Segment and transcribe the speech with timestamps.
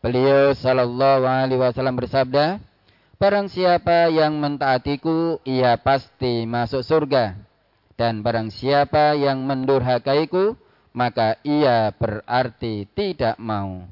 [0.00, 2.56] Beliau sallallahu alaihi wasallam bersabda,
[3.20, 7.36] Barang siapa yang mentaatiku, ia pasti masuk surga.
[8.00, 10.56] Dan barang siapa yang mendurhakaiku,
[10.96, 13.84] maka ia berarti tidak mau.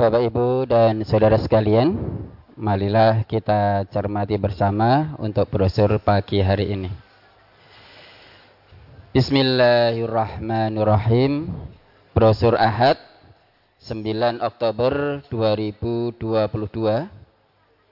[0.00, 1.92] Bapak Ibu dan saudara sekalian,
[2.56, 6.88] marilah kita cermati bersama untuk brosur pagi hari ini.
[9.12, 11.52] Bismillahirrahmanirrahim.
[12.16, 12.96] Brosur Ahad
[13.84, 16.16] 9 Oktober 2022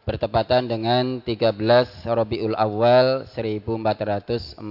[0.08, 1.60] bertepatan dengan 13
[2.08, 4.64] Rabiul Awal 1444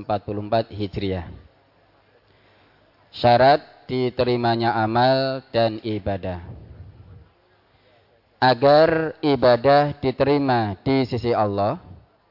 [0.74, 1.30] Hijriah.
[3.14, 6.66] Syarat diterimanya amal dan ibadah
[8.38, 11.82] agar ibadah diterima di sisi Allah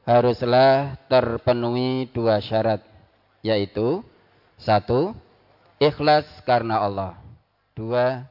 [0.07, 2.79] haruslah terpenuhi dua syarat
[3.43, 3.99] yaitu
[4.55, 5.11] satu
[5.83, 7.19] ikhlas karena Allah
[7.75, 8.23] dua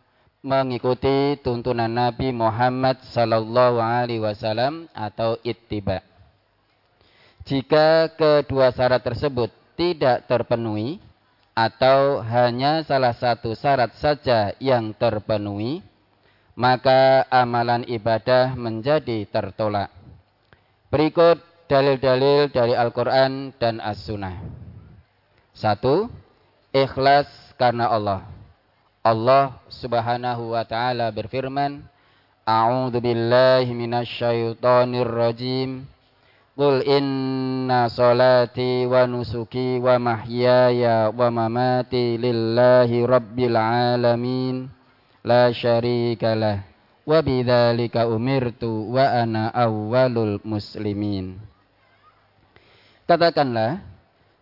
[0.46, 6.06] mengikuti tuntunan Nabi Muhammad sallallahu alaihi wasallam atau ittiba.
[7.42, 11.02] Jika kedua syarat tersebut tidak terpenuhi
[11.50, 15.82] atau hanya salah satu syarat saja yang terpenuhi
[16.56, 19.92] maka amalan ibadah menjadi tertolak.
[20.88, 21.36] Berikut
[21.68, 24.40] dalil-dalil dari Al-Quran dan As-Sunnah.
[25.52, 26.08] Satu,
[26.72, 27.28] ikhlas
[27.60, 28.24] karena Allah.
[29.04, 31.84] Allah subhanahu wa ta'ala berfirman,
[32.48, 35.84] A'udhu billahi minasyaitonir rajim.
[36.56, 44.75] Qul inna salati wa nusuki wa mahyaya wa mamati lillahi rabbil alamin
[45.26, 46.62] la syarikalah
[47.02, 51.34] wa bidzalika umirtu wa ana awwalul muslimin.
[53.10, 53.82] Katakanlah,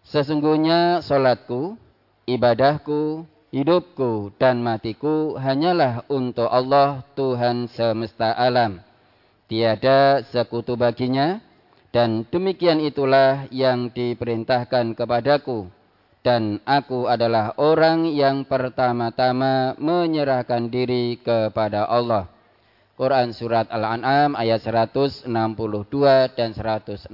[0.05, 1.81] sesungguhnya salatku,
[2.29, 8.81] ibadahku, hidupku dan matiku hanyalah untuk Allah Tuhan semesta alam.
[9.49, 11.41] Tiada sekutu baginya
[11.93, 15.69] dan demikian itulah yang diperintahkan kepadaku
[16.25, 22.33] dan aku adalah orang yang pertama-tama menyerahkan diri kepada Allah.
[22.97, 25.29] Quran Surat Al-An'am ayat 162
[26.33, 27.13] dan 163.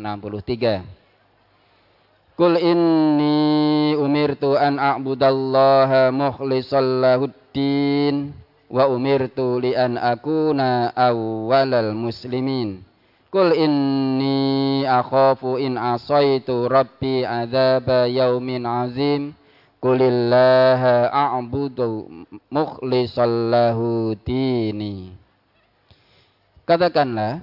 [2.38, 8.30] Kul inni umirtu an a'budallaha mukhlishan lahuddin
[8.70, 12.89] wa umirtu li an akuna awwalal muslimin.
[13.30, 19.38] Kul inni akhafu in asaitu rabbi adzaba yaumin azim.
[19.80, 25.14] Kulillaha a'budu mukhlishallahu dini.
[26.68, 27.40] Katakanlah,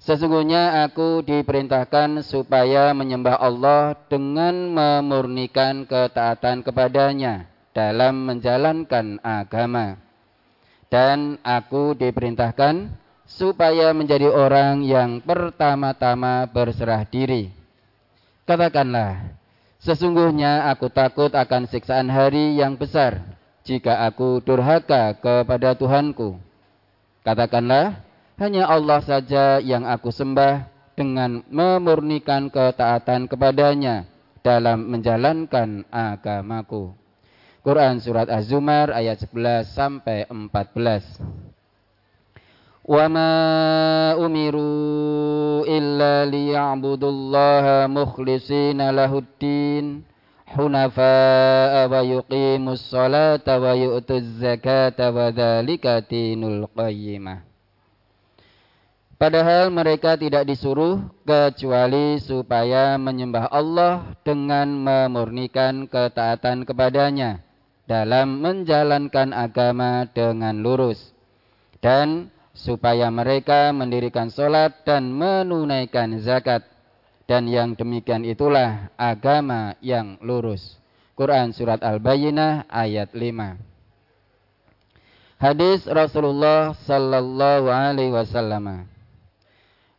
[0.00, 7.44] sesungguhnya aku diperintahkan supaya menyembah Allah dengan memurnikan ketaatan kepadanya
[7.76, 10.00] dalam menjalankan agama.
[10.88, 17.50] Dan aku diperintahkan supaya menjadi orang yang pertama-tama berserah diri.
[18.44, 19.34] Katakanlah,
[19.80, 23.24] sesungguhnya aku takut akan siksaan hari yang besar
[23.64, 26.36] jika aku durhaka kepada Tuhanku.
[27.24, 28.04] Katakanlah,
[28.36, 34.04] hanya Allah saja yang aku sembah dengan memurnikan ketaatan kepadanya
[34.44, 36.92] dalam menjalankan agamaku.
[37.64, 41.43] Quran Surat Az-Zumar ayat 11 sampai 14.
[42.89, 43.33] وما
[44.17, 49.85] أمروا إلا ليعبدوا الله مخلصين له الدين
[50.49, 57.35] حنفاء ويقيموا الصلاة ويؤتوا الزكاة وذلك دين القيمة
[59.19, 67.43] Padahal mereka tidak disuruh kecuali supaya menyembah Allah dengan memurnikan ketaatan kepadanya
[67.83, 71.11] dalam menjalankan agama dengan lurus
[71.83, 76.62] dan supaya mereka mendirikan sholat dan menunaikan zakat.
[77.24, 80.78] Dan yang demikian itulah agama yang lurus.
[81.18, 83.58] Quran Surat Al-Bayyinah ayat 5.
[85.40, 88.86] Hadis Rasulullah sallallahu alaihi wasallam.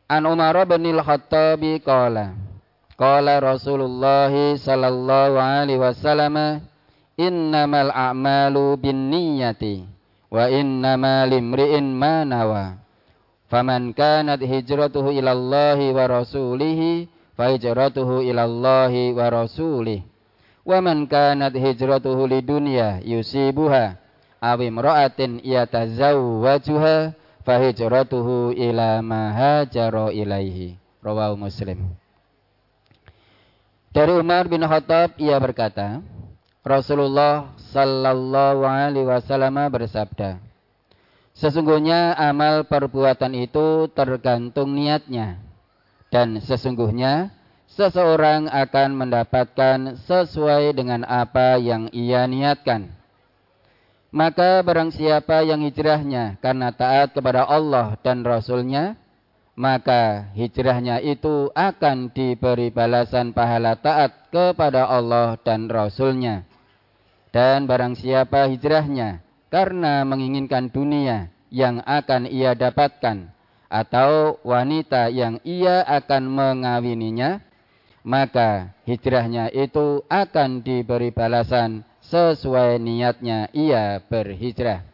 [0.06, 2.38] An Umar bin Al-Khattab qala
[2.96, 6.64] Qala Rasulullah sallallahu alaihi wasallam
[7.20, 9.95] innamal a'malu binniyati
[10.36, 12.76] wa innama limri'in ma nawa
[13.48, 17.08] faman kanat hijratuhu ilallahi wa rasulihi
[17.40, 20.04] fa hijratuhu ilallahi wa rasulih
[20.68, 23.96] wa man kanat hijratuhu lidunya yusibuha
[24.44, 27.16] aw imra'atin yatazawwajuha
[27.46, 30.82] fahijratuhu ila ma hajara ilaihi.
[31.06, 31.94] Rawahu Muslim.
[33.94, 36.02] Dari Umar bin Khattab ia berkata,
[36.66, 40.42] Rasulullah sallallahu alaihi wasallam bersabda,
[41.36, 45.38] Sesungguhnya amal perbuatan itu tergantung niatnya.
[46.10, 47.30] Dan sesungguhnya
[47.70, 52.88] seseorang akan mendapatkan sesuai dengan apa yang ia niatkan.
[54.16, 58.96] Maka barang siapa yang hijrahnya karena taat kepada Allah dan Rasulnya,
[59.60, 66.55] maka hijrahnya itu akan diberi balasan pahala taat kepada Allah dan Rasulnya.
[67.36, 69.20] Dan barang siapa hijrahnya
[69.52, 73.28] karena menginginkan dunia yang akan ia dapatkan
[73.68, 77.44] atau wanita yang ia akan mengawininya,
[78.08, 84.88] maka hijrahnya itu akan diberi balasan sesuai niatnya ia berhijrah.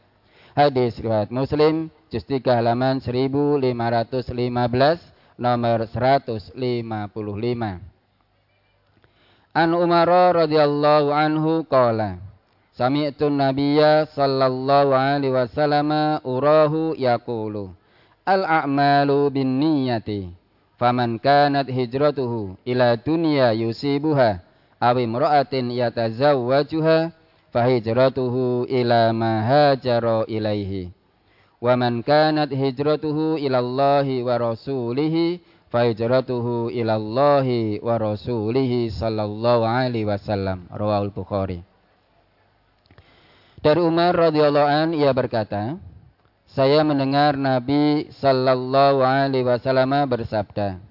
[0.58, 3.62] Hadis riwayat Muslim juz 3 halaman 1515
[5.38, 6.58] nomor 155.
[9.54, 12.31] An Umar radhiyallahu anhu qala
[12.82, 17.78] Sami'tu Nabiyya sallallahu alaihi wasallam urahu yaqulu
[18.26, 19.62] Al-a'malu bin
[21.22, 24.42] kanat hijratuhu ila dunya yusibuha
[24.82, 27.14] aw imra'atin yatazawwajuha
[27.54, 30.90] fahijratuhu ila ma hajara ilaihi
[31.62, 31.78] wa
[32.50, 34.58] hijratuhu ila Allahi wa
[35.70, 37.94] fahijratuhu ila Allahi wa
[38.90, 40.66] sallallahu alaihi wasallam
[41.14, 41.62] Bukhari
[43.62, 45.78] Dari Umar radhiyallahu an ia berkata
[46.50, 50.82] saya mendengar Nabi sallallahu alaihi wasallam bersabda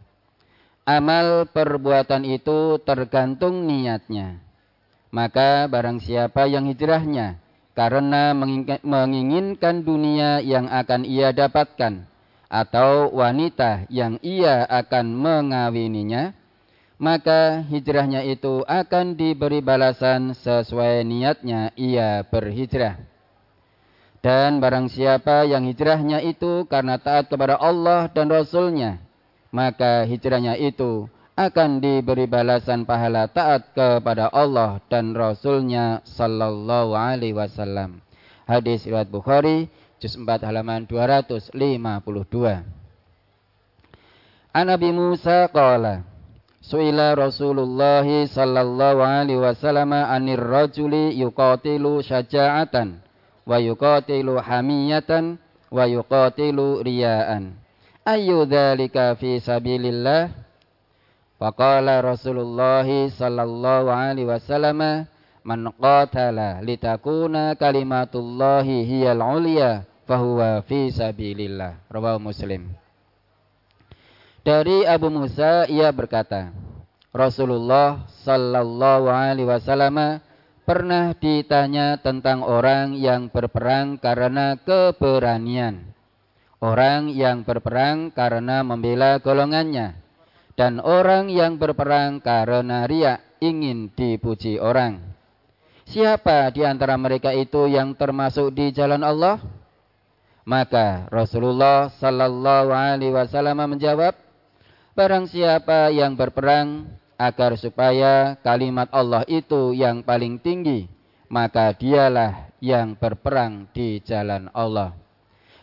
[0.91, 4.43] amal perbuatan itu tergantung niatnya.
[5.11, 7.43] Maka barang siapa yang hijrahnya
[7.75, 8.31] karena
[8.87, 12.07] menginginkan dunia yang akan ia dapatkan
[12.51, 16.35] atau wanita yang ia akan mengawininya,
[17.01, 23.01] maka hijrahnya itu akan diberi balasan sesuai niatnya ia berhijrah.
[24.21, 29.01] Dan barang siapa yang hijrahnya itu karena taat kepada Allah dan Rasulnya,
[29.49, 31.09] maka hijrahnya itu
[31.41, 38.05] akan diberi balasan pahala taat kepada Allah dan Rasulnya Sallallahu Alaihi Wasallam.
[38.45, 41.57] Hadis riwayat Bukhari, juz 4 halaman 252.
[44.53, 46.10] An Nabi Musa qala
[46.71, 53.03] Suila Rasulullah sallallahu alaihi wasallam anir rajuli yuqatilu syaja'atan
[53.43, 55.35] wa yuqatilu hamiyatan
[55.67, 57.59] wa yuqatilu riya'an.
[58.07, 60.31] Ayu dzalika fi sabilillah?
[61.43, 65.11] Faqala Rasulullah sallallahu alaihi wasallam
[65.43, 71.83] man qatala litakuna kalimatullahi hiyal ulya fahuwa fi sabilillah.
[71.91, 72.71] Rawahu Muslim
[74.41, 76.53] Dari Abu Musa ia berkata
[77.13, 80.23] Rasulullah sallallahu alaihi wasallam
[80.65, 85.91] pernah ditanya tentang orang yang berperang karena keberanian
[86.61, 89.97] orang yang berperang karena membela golongannya,
[90.55, 95.01] dan orang yang berperang karena riak ingin dipuji orang.
[95.89, 99.43] Siapa di antara mereka itu yang termasuk di jalan Allah?
[100.47, 104.15] Maka Rasulullah sallallahu alaihi wasallam menjawab,
[105.01, 106.85] barang siapa yang berperang
[107.17, 110.93] agar supaya kalimat Allah itu yang paling tinggi,
[111.33, 114.93] maka dialah yang berperang di jalan Allah.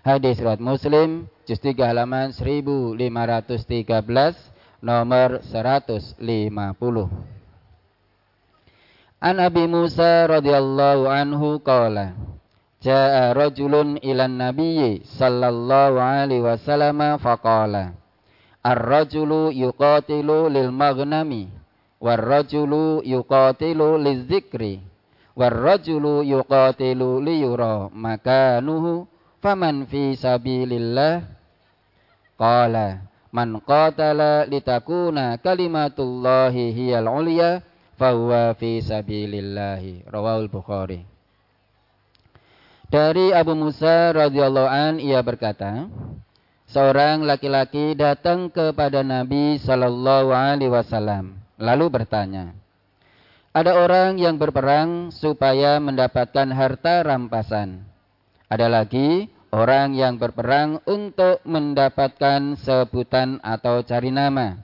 [0.02, 3.78] Hadis riwayat Muslim juz 3 halaman 1513
[4.82, 6.18] nomor 150.
[9.22, 12.18] An Abi Musa radhiyallahu anhu qala
[12.82, 18.07] Ja'a rajulun ilan nabiyyi sallallahu alaihi wasallam faqala
[18.68, 21.48] Ar-rajulu yuqatilu lil maghnami
[22.04, 24.84] war-rajulu yuqatilu lizikri
[25.40, 29.08] war-rajulu yuqatilu liyura makanuhu
[29.40, 31.24] faman fi sabilillah.
[32.36, 37.64] Qala man qatala litakuna kalimatullahi hiyal ulya
[37.96, 39.80] fahuwa fi sabilillah
[40.12, 41.08] rawahul bukhari.
[42.88, 45.88] Dari Abu Musa radhiyallahu an ia berkata
[46.68, 52.54] seorang laki-laki datang kepada Nabi sallallahu alaihi wasallam lalu bertanya
[53.56, 57.88] ada orang yang berperang supaya mendapatkan harta rampasan
[58.48, 64.60] ada lagi orang yang berperang untuk mendapatkan sebutan atau cari nama.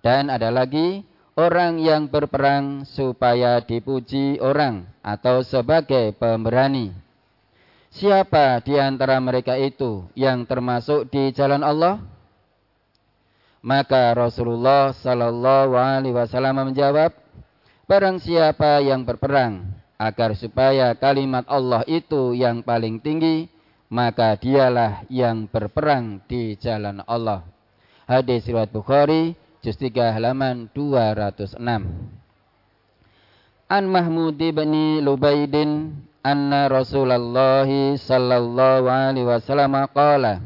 [0.00, 1.02] Dan ada lagi
[1.34, 6.94] orang yang berperang supaya dipuji orang atau sebagai pemberani.
[7.98, 11.98] Siapa di antara mereka itu yang termasuk di jalan Allah?
[13.58, 17.10] Maka Rasulullah Sallallahu Alaihi Wasallam menjawab,
[17.90, 19.66] Barang siapa yang berperang
[19.98, 23.50] agar supaya kalimat Allah itu yang paling tinggi,
[23.90, 27.42] maka dialah yang berperang di jalan Allah.
[28.06, 31.58] Hadis riwayat Bukhari, juz 3 halaman 206.
[33.66, 40.42] An Mahmud bin Lubaidin anna Rasulullah sallallahu alaihi wasallam qala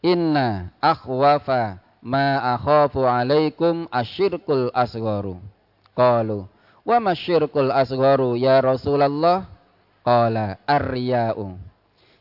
[0.00, 5.36] Inna akhwafa ma akhafu alaikum asyirkul asgharu.
[5.92, 6.48] Qalu
[6.88, 9.44] wa masyirkul asgharu ya Rasulullah?
[10.00, 11.60] Qala ar-riya'u.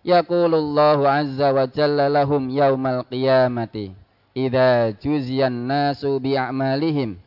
[0.04, 3.96] Yaqulullahu azza wa jalla lahum yaumal qiyamati
[4.36, 7.20] idza juziyan nasu bi'amalihim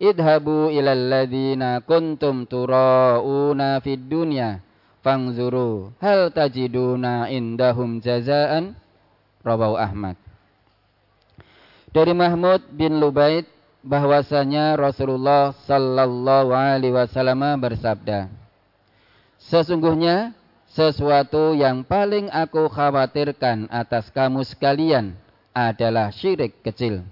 [0.00, 4.60] idhabu ilal ladzina kuntum turauna fid dunya
[5.04, 8.72] fangzuru hal tajiduna indahum jazaan
[9.44, 10.16] rawahu Ahmad
[11.92, 13.44] dari Mahmud bin Lubaid
[13.84, 18.32] bahwasanya Rasulullah sallallahu alaihi wasallam bersabda
[19.44, 20.32] Sesungguhnya
[20.72, 25.12] sesuatu yang paling aku khawatirkan atas kamu sekalian
[25.52, 27.04] adalah syirik kecil.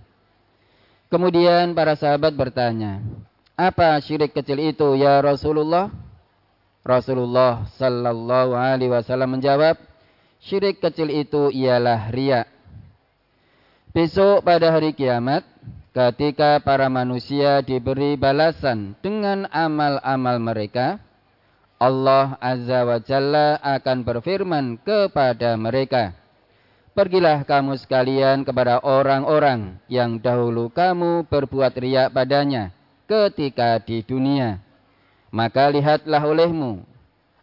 [1.12, 3.04] Kemudian para sahabat bertanya,
[3.52, 5.92] apa syirik kecil itu ya Rasulullah?
[6.82, 9.78] Rasulullah sallallahu alaihi wasallam menjawab,
[10.42, 12.50] syirik kecil itu ialah riya.
[13.94, 15.46] Besok pada hari kiamat,
[15.94, 20.98] ketika para manusia diberi balasan dengan amal-amal mereka,
[21.78, 26.18] Allah Azza wa Jalla akan berfirman kepada mereka,
[26.92, 32.68] Pergilah kamu sekalian kepada orang-orang yang dahulu kamu berbuat riak padanya
[33.08, 34.60] ketika di dunia
[35.32, 36.84] maka lihatlah olehmu,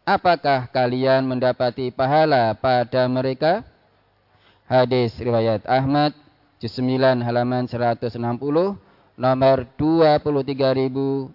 [0.05, 3.65] apakah kalian mendapati pahala pada mereka?
[4.69, 6.13] Hadis riwayat Ahmad,
[6.61, 8.21] juz 9 halaman 160,
[9.17, 11.33] nomor 23692.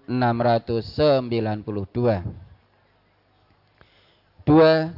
[4.44, 4.92] Dua,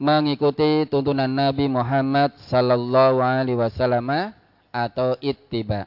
[0.00, 4.32] mengikuti tuntunan Nabi Muhammad sallallahu alaihi wasallam
[4.72, 5.84] atau ittiba.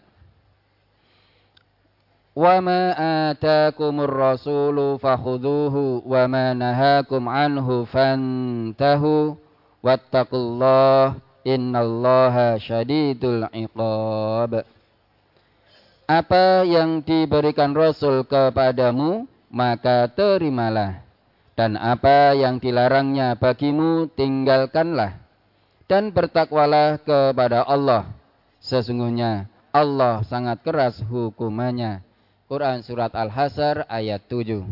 [2.38, 2.94] Wa ma
[3.30, 9.36] atakumur rasulu fakhuduhu wa ma nahakum anhu fantahu
[9.82, 14.64] wattaqullah innallaha syadidul iqab.
[16.10, 21.06] Apa yang diberikan Rasul kepadamu maka terimalah
[21.54, 25.22] dan apa yang dilarangnya bagimu tinggalkanlah
[25.86, 28.10] dan bertakwalah kepada Allah.
[28.58, 32.09] Sesungguhnya Allah sangat keras hukumannya.
[32.50, 34.66] Quran surat Al-Hasr ayat 7.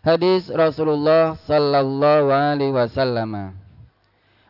[0.00, 3.52] Hadis Rasulullah sallallahu alaihi wasallam.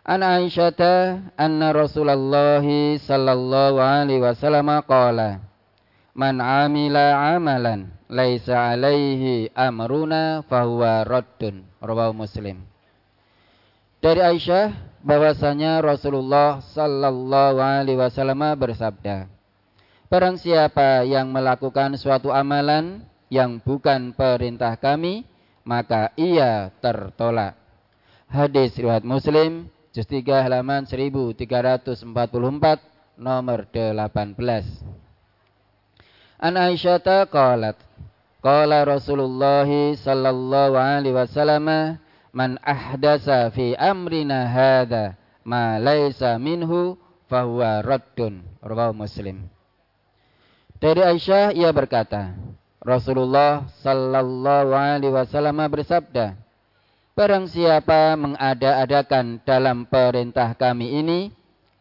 [0.07, 2.63] An Aisyah anna Rasulullah
[3.03, 5.43] sallallahu alaihi wasallam qala
[6.15, 12.63] Man amila amalan laisa alaihi amruna fahuwa raddun rawahu Muslim.
[13.99, 14.71] Dari Aisyah
[15.03, 19.27] bahwasanya Rasulullah sallallahu alaihi wasallam bersabda
[20.13, 23.01] Barang siapa yang melakukan suatu amalan
[23.33, 25.25] yang bukan perintah kami,
[25.65, 27.57] maka ia tertolak.
[28.29, 32.05] Hadis riwayat Muslim, juz 3 halaman 1344,
[33.17, 34.37] nomor 18.
[36.45, 37.81] An Aisyah qalat
[38.45, 39.65] Qala Rasulullah
[39.97, 41.97] sallallahu alaihi wasallam
[42.37, 47.01] man ahdasa fi amrina hadha ma laisa minhu
[47.33, 49.52] fahuwa raddun rawahu Muslim
[50.83, 52.35] dari Aisyah ia berkata,
[52.83, 56.35] Rasulullah sallallahu alaihi wasallam bersabda,
[57.15, 61.31] Barang siapa mengada-adakan dalam perintah kami ini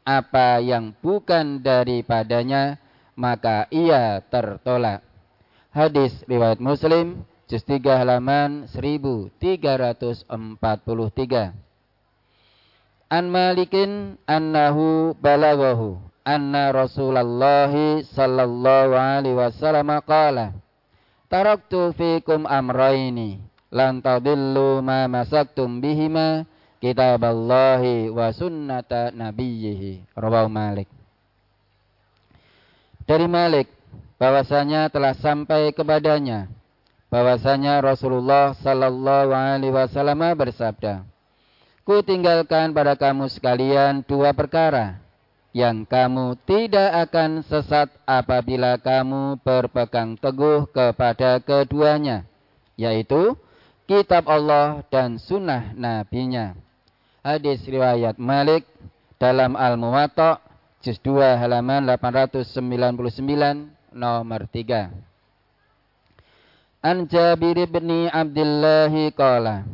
[0.05, 2.77] apa yang bukan daripadanya,
[3.17, 5.01] maka ia tertolak.
[5.73, 10.29] Hadis riwayat Muslim, juz 3 halaman 1343.
[13.07, 17.71] An Malikin annahu balaghahu anna Rasulullah
[18.05, 20.53] sallallahu alaihi wasallam qala
[21.31, 23.39] Taraktu fikum amraini
[23.71, 26.43] lan tadillu ma masaktum bihima
[26.83, 30.91] kitaballahi wa sunnata nabiyhi rawahu Malik.
[33.07, 33.71] Dari Malik
[34.19, 36.51] bahwasanya telah sampai kepadanya
[37.07, 41.07] bahwasanya Rasulullah sallallahu alaihi wasallam bersabda
[41.81, 45.01] Ku tinggalkan pada kamu sekalian dua perkara
[45.51, 52.23] yang kamu tidak akan sesat apabila kamu berpegang teguh kepada keduanya,
[52.79, 53.35] yaitu
[53.83, 56.55] kitab Allah dan sunnah nabinya.
[57.21, 58.63] Hadis riwayat Malik
[59.19, 60.41] dalam Al-Muwatta
[60.81, 64.89] juz 2 halaman 899 nomor 3.
[66.81, 69.69] An Jabir bin Abdullah qala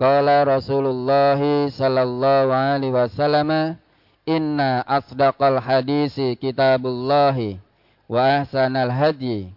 [0.00, 1.36] Qala Rasulullah
[1.68, 3.76] sallallahu alaihi wasallam
[4.22, 7.58] Inna asdaqal hadisi kitabullahi
[8.06, 9.50] wa ahsanal hadyi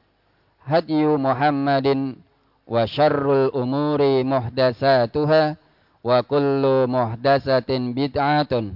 [0.66, 2.18] hadyu Muhammadin
[2.66, 5.54] wa syarrul umuri muhdasatuha
[6.02, 8.74] wa kullu muhdasatin bid'atun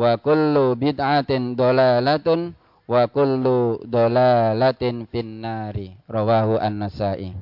[0.00, 2.56] wa kullu bid'atin dolalatun
[2.88, 5.92] wa kullu dolalatin finnari.
[6.08, 7.36] Rawahu an-nasai.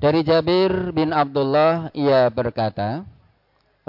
[0.00, 3.04] Dari Jabir bin Abdullah ia berkata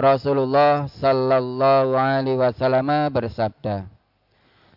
[0.02, 3.86] Rasulullah sallallahu alaihi wasallam bersabda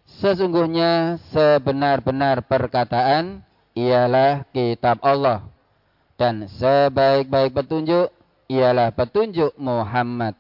[0.04, 3.40] Sesungguhnya sebenar-benar perkataan
[3.72, 5.48] ialah kitab Allah
[6.14, 8.12] dan sebaik-baik petunjuk
[8.46, 10.38] ialah petunjuk Muhammad.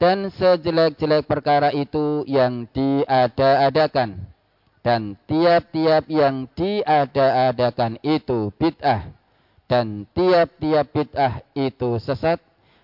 [0.00, 4.16] Dan sejelek-jelek perkara itu yang diada-adakan.
[4.80, 9.12] Dan tiap-tiap yang diada-adakan itu bid'ah.
[9.68, 12.40] Dan tiap-tiap bid'ah itu sesat.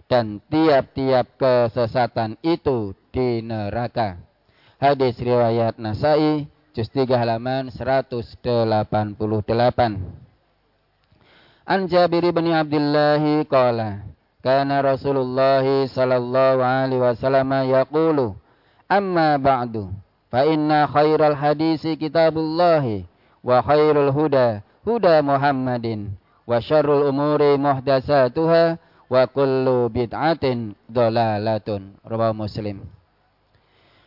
[0.07, 4.23] Dan tiap-tiap kesesatan itu di neraka.
[4.79, 6.47] Hadis riwayat Nasai,
[6.77, 8.87] juz 3 halaman 188.
[11.67, 13.19] An Jabir bin Abdullah
[13.51, 14.07] qala
[14.39, 18.39] kana Rasulullah sallallahu alaihi wasallam yaqulu
[18.87, 19.91] amma ba'du
[20.31, 23.03] fa inna khairal hadisi kitabullah
[23.43, 26.15] wa khairul huda huda Muhammadin
[26.47, 32.83] wa syarrul umuri muhdatsatuha wa kullu bid'atin dalalatun rawahu Muslim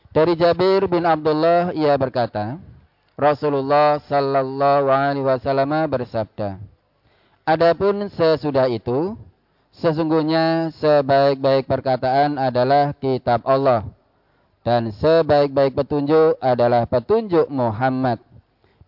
[0.09, 2.57] Dari Jabir bin Abdullah ia berkata
[3.19, 6.59] Rasulullah sallallahu alaihi wasallam bersabda
[7.45, 9.17] Adapun sesudah itu
[9.79, 13.87] Sesungguhnya sebaik-baik perkataan adalah kitab Allah.
[14.65, 18.19] Dan sebaik-baik petunjuk adalah petunjuk Muhammad.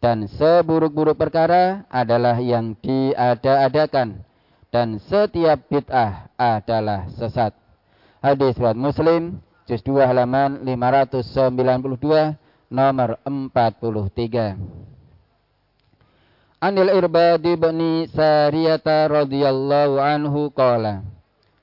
[0.01, 4.25] Dan seburuk-buruk perkara adalah yang diada-adakan.
[4.71, 7.51] Dan setiap bid'ah adalah sesat.
[8.23, 12.39] Hadis riwayat Muslim, juz 2 halaman 592,
[12.71, 14.55] nomor 43.
[16.61, 21.01] Anil Irbad bin Sariyata radhiyallahu anhu qala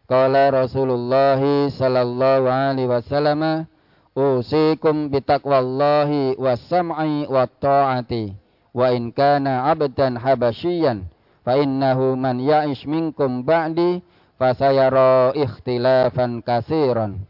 [0.09, 1.39] Qala Rasulullah
[1.71, 3.71] sallallahu alaihi wasallam
[4.19, 8.35] usikum bitaqwallahi was-sam'i wat-ta'ati
[8.75, 11.07] wa in kana 'abdan habasyian
[11.49, 14.05] fa innahu man ya'ish minkum ba'di
[14.37, 17.25] fasayara ikhtilafan katsiran.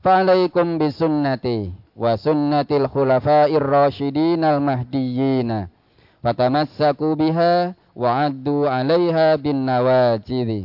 [0.00, 5.68] Fa alaikum bisunnati wa sunnatil khulafa'ir rasyidin al-mahdiyyin
[6.24, 10.64] fatamassaku biha wa addu 'alaiha bin nawajidhi.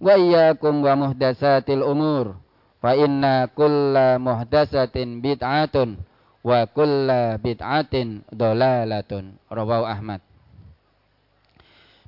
[0.00, 2.40] Wa iyyakum wa muhdatsatil umur
[2.80, 6.00] fa inna kulla muhdatsatin bid'atun
[6.40, 10.24] wa kulla bid'atin dolalatun rawahu Ahmad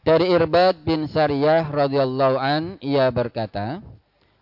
[0.00, 3.84] dari Irbad bin Sariyah radhiyallahu an ia berkata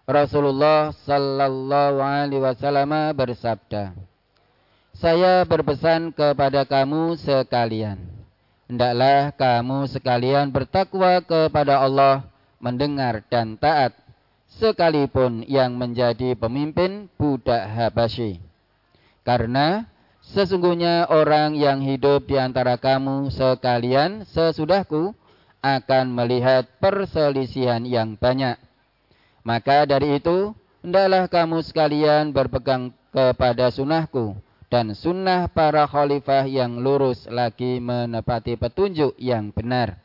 [0.09, 3.93] Rasulullah sallallahu alaihi wasallam bersabda
[4.95, 8.19] Saya berpesan kepada kamu sekalian
[8.69, 12.29] hendaklah kamu sekalian bertakwa kepada Allah,
[12.61, 13.97] mendengar dan taat,
[14.61, 18.39] sekalipun yang menjadi pemimpin budak Habasyi.
[19.25, 19.89] Karena
[20.21, 25.17] sesungguhnya orang yang hidup di antara kamu sekalian sesudahku
[25.65, 28.59] akan melihat perselisihan yang banyak.
[29.43, 34.37] Maka dari itu, hendaklah kamu sekalian berpegang kepada sunnahku,
[34.69, 39.97] dan sunnah para khalifah yang lurus lagi menepati petunjuk yang benar.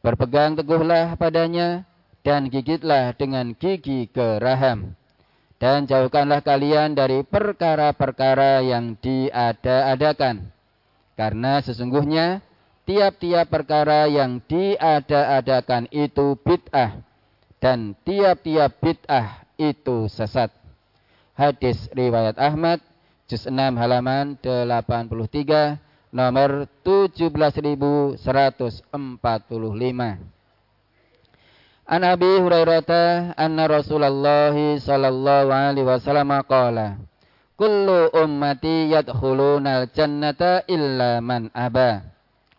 [0.00, 1.84] Berpegang teguhlah padanya
[2.24, 4.96] dan gigitlah dengan gigi geraham.
[5.60, 10.52] Dan jauhkanlah kalian dari perkara-perkara yang diada-adakan.
[11.14, 12.42] Karena sesungguhnya
[12.84, 17.00] tiap-tiap perkara yang diada-adakan itu bid'ah.
[17.60, 20.52] Dan tiap-tiap bid'ah itu sesat.
[21.34, 22.78] Hadis riwayat Ahmad
[23.26, 25.10] juz 6 halaman 83
[26.14, 28.22] nomor 17145
[31.84, 37.02] An Abi Hurairah anna Rasulullah sallallahu alaihi wasallam qala
[37.58, 42.13] Kullu ummati yadkhuluna al-jannata illa man aba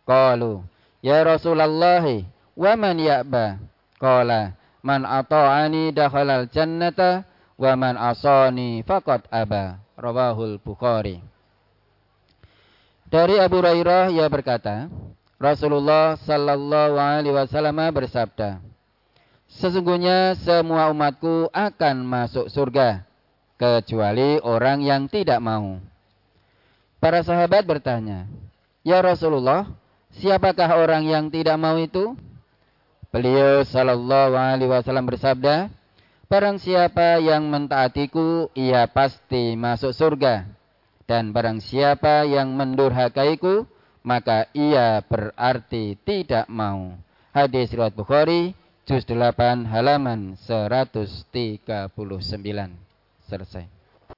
[0.05, 0.61] Qalu
[1.01, 2.05] Ya Rasulullah
[2.55, 3.59] wa man ya'ba
[4.01, 7.25] Qala man ata'ani dakhala al-jannata
[7.57, 11.23] wa man asani faqad aba rawahul Bukhari.
[13.09, 14.91] Dari Abu Hurairah ia berkata,
[15.39, 18.61] Rasulullah sallallahu alaihi wasallam bersabda,
[19.45, 23.07] Sesungguhnya semua umatku akan masuk surga
[23.55, 25.79] kecuali orang yang tidak mau.
[26.99, 28.27] Para sahabat bertanya,
[28.83, 29.69] "Ya Rasulullah,
[30.19, 32.15] siapakah orang yang tidak mau itu?"
[33.15, 35.71] Beliau sallallahu alaihi wasallam bersabda,
[36.27, 40.43] "Barang siapa yang mentaatiku, ia pasti masuk surga.
[41.07, 43.63] Dan barang siapa yang mendurhakaiku,
[44.03, 46.99] maka ia berarti tidak mau."
[47.35, 48.55] Hadis riwayat Bukhari
[48.87, 52.71] juz 8 halaman 139.
[53.27, 53.74] Selesai.